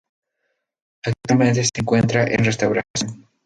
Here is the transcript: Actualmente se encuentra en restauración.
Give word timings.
Actualmente 1.05 1.63
se 1.63 1.69
encuentra 1.79 2.23
en 2.25 2.43
restauración. 2.43 3.27